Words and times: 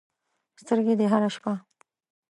سترګې 0.61 0.93
دې 0.99 1.05
هره 1.11 1.29
شپه 1.35 1.53